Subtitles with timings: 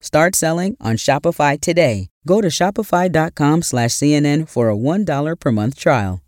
[0.00, 2.08] Start selling on Shopify today.
[2.26, 6.20] Go to shopify.com slash CNN for a $1 per month trial.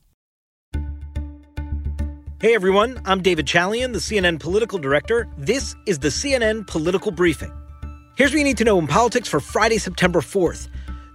[2.41, 5.29] Hey everyone, I'm David Chalian, the CNN political director.
[5.39, 7.53] This is the CNN Political Briefing.
[8.17, 10.69] Here's what you need to know in politics for Friday, September 4th.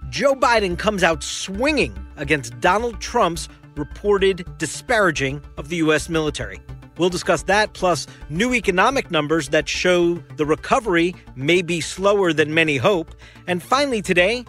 [0.08, 6.08] Joe Biden comes out swinging against Donald Trump's reported disparaging of the U.S.
[6.08, 6.60] military.
[6.98, 12.52] We'll discuss that, plus new economic numbers that show the recovery may be slower than
[12.52, 13.14] many hope.
[13.46, 14.44] And finally, today,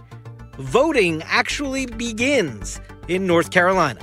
[0.58, 4.02] voting actually begins in North Carolina.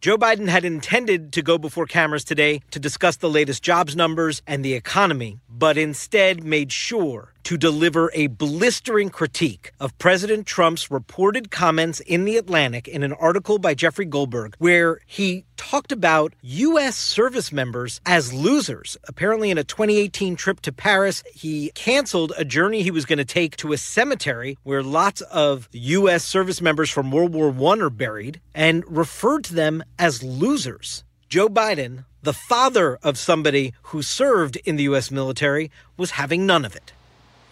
[0.00, 4.42] Joe Biden had intended to go before cameras today to discuss the latest jobs numbers
[4.46, 10.90] and the economy, but instead made sure to deliver a blistering critique of President Trump's
[10.90, 16.34] reported comments in The Atlantic in an article by Jeffrey Goldberg, where he talked about
[16.42, 16.96] U.S.
[16.96, 18.96] service members as losers.
[19.06, 23.24] Apparently, in a 2018 trip to Paris, he canceled a journey he was going to
[23.24, 26.24] take to a cemetery where lots of U.S.
[26.24, 31.04] service members from World War I are buried and referred to them as losers.
[31.28, 35.10] Joe Biden, the father of somebody who served in the U.S.
[35.10, 36.92] military, was having none of it.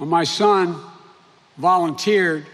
[0.03, 0.81] When my son
[1.58, 2.45] volunteered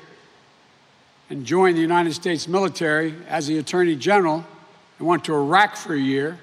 [1.30, 4.44] and joined the United States military as the Attorney General
[4.98, 6.38] and went to Iraq for a year,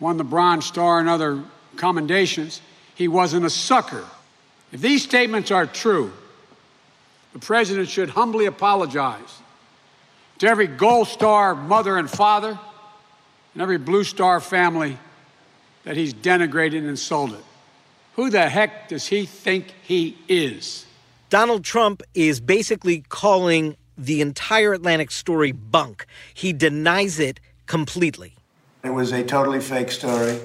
[0.00, 1.44] won the Bronze Star and other
[1.76, 2.62] commendations,
[2.94, 4.06] he wasn't a sucker.
[4.72, 6.10] If these statements are true,
[7.34, 9.38] the President should humbly apologize
[10.38, 12.58] to every Gold Star mother and father
[13.52, 14.96] and every Blue Star family
[15.84, 17.44] that he's denigrated and insulted.
[18.14, 20.84] Who the heck does he think he is?
[21.30, 26.04] Donald Trump is basically calling the entire Atlantic story bunk.
[26.34, 28.34] He denies it completely.
[28.84, 30.38] It was a totally fake story,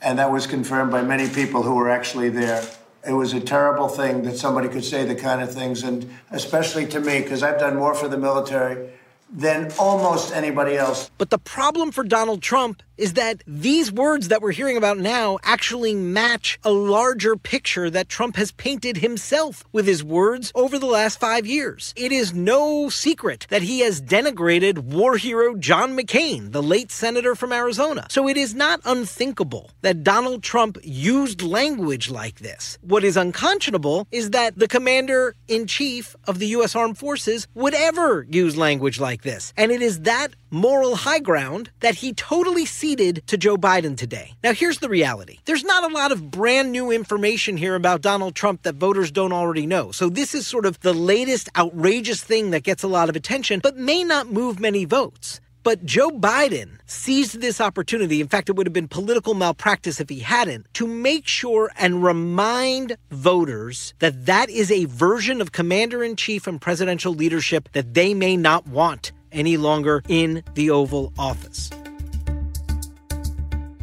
[0.00, 2.64] and that was confirmed by many people who were actually there.
[3.06, 6.86] It was a terrible thing that somebody could say the kind of things, and especially
[6.86, 8.90] to me, because I've done more for the military
[9.32, 11.10] than almost anybody else.
[11.18, 15.38] But the problem for Donald Trump is that these words that we're hearing about now
[15.42, 20.86] actually match a larger picture that Trump has painted himself with his words over the
[20.86, 21.94] last five years.
[21.96, 27.34] It is no secret that he has denigrated war hero John McCain, the late senator
[27.34, 28.06] from Arizona.
[28.10, 32.76] So it is not unthinkable that Donald Trump used language like this.
[32.82, 36.76] What is unconscionable is that the commander in chief of the U.S.
[36.76, 39.54] Armed Forces would ever use language like this.
[39.56, 44.34] And it is that moral high ground that he totally ceded to Joe Biden today.
[44.42, 48.34] Now, here's the reality there's not a lot of brand new information here about Donald
[48.34, 49.92] Trump that voters don't already know.
[49.92, 53.60] So, this is sort of the latest outrageous thing that gets a lot of attention,
[53.62, 55.40] but may not move many votes.
[55.62, 58.20] But Joe Biden seized this opportunity.
[58.20, 62.02] In fact, it would have been political malpractice if he hadn't, to make sure and
[62.02, 67.94] remind voters that that is a version of commander in chief and presidential leadership that
[67.94, 71.70] they may not want any longer in the Oval Office.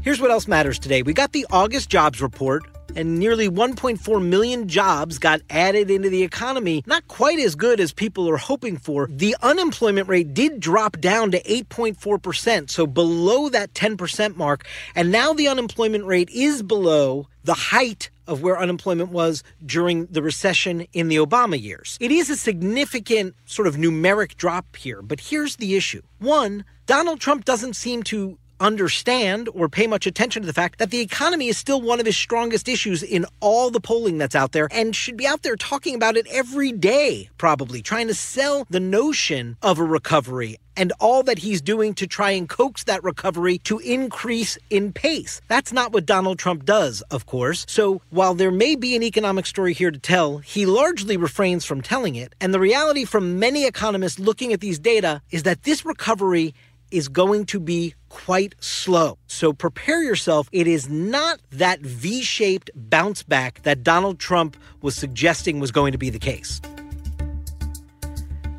[0.07, 1.01] Here's what else matters today.
[1.01, 2.63] We got the August jobs report,
[2.95, 6.81] and nearly 1.4 million jobs got added into the economy.
[6.85, 9.07] Not quite as good as people are hoping for.
[9.11, 14.65] The unemployment rate did drop down to 8.4%, so below that 10% mark.
[14.95, 20.21] And now the unemployment rate is below the height of where unemployment was during the
[20.21, 21.97] recession in the Obama years.
[21.99, 26.01] It is a significant sort of numeric drop here, but here's the issue.
[26.19, 30.91] One, Donald Trump doesn't seem to understand or pay much attention to the fact that
[30.91, 34.51] the economy is still one of his strongest issues in all the polling that's out
[34.51, 38.65] there and should be out there talking about it every day, probably trying to sell
[38.69, 43.03] the notion of a recovery and all that he's doing to try and coax that
[43.03, 45.41] recovery to increase in pace.
[45.47, 47.65] That's not what Donald Trump does, of course.
[47.67, 51.81] So while there may be an economic story here to tell, he largely refrains from
[51.81, 52.35] telling it.
[52.39, 56.53] And the reality from many economists looking at these data is that this recovery
[56.91, 59.17] is going to be quite slow.
[59.27, 60.49] So prepare yourself.
[60.51, 65.91] It is not that V shaped bounce back that Donald Trump was suggesting was going
[65.91, 66.61] to be the case.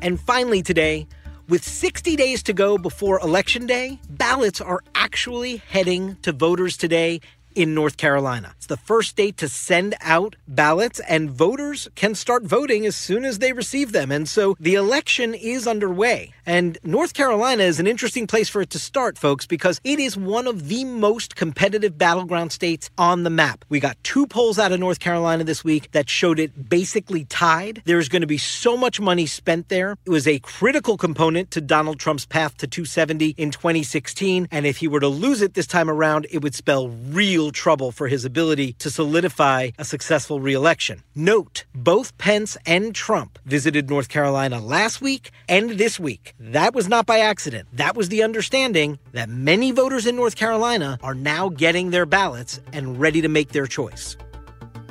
[0.01, 1.07] And finally, today,
[1.49, 7.19] with 60 days to go before Election Day, ballots are actually heading to voters today
[7.55, 8.53] in North Carolina.
[8.57, 13.25] It's the first state to send out ballots, and voters can start voting as soon
[13.25, 14.11] as they receive them.
[14.11, 16.33] And so the election is underway.
[16.45, 20.17] And North Carolina is an interesting place for it to start, folks, because it is
[20.17, 23.65] one of the most competitive battleground states on the map.
[23.69, 27.81] We got two polls out of North Carolina this week that showed it basically tied.
[27.85, 29.95] There's going to be so much money spent there.
[30.05, 34.47] It was a critical component to Donald Trump's path to 270 in 2016.
[34.51, 37.91] And if he were to lose it this time around, it would spell real trouble
[37.91, 41.01] for his ability to solidify a successful reelection.
[41.15, 46.33] Note, both Pence and Trump visited North Carolina last week and this week.
[46.39, 47.69] That was not by accident.
[47.71, 52.59] That was the understanding that many voters in North Carolina are now getting their ballots
[52.73, 54.17] and ready to make their choice.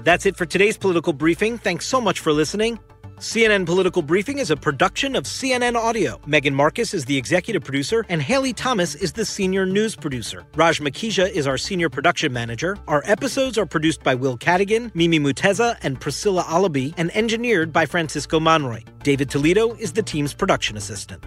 [0.05, 1.59] That's it for today's political briefing.
[1.59, 2.79] Thanks so much for listening.
[3.19, 6.21] CNN Political Briefing is a production of CNN Audio.
[6.25, 10.47] Megan Marcus is the executive producer, and Haley Thomas is the senior news producer.
[10.55, 12.79] Raj Makhija is our senior production manager.
[12.87, 17.87] Our episodes are produced by Will Cadigan, Mimi Muteza, and Priscilla Alabi, and engineered by
[17.87, 18.85] Francisco Monroy.
[19.03, 21.25] David Toledo is the team's production assistant.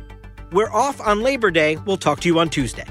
[0.54, 1.76] We're off on Labor Day.
[1.86, 2.86] We'll talk to you on Tuesday.